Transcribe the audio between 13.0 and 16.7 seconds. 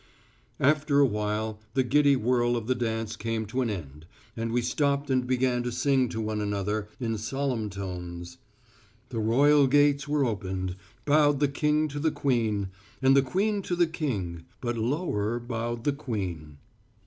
the queen to the king, But lower bowed the queen."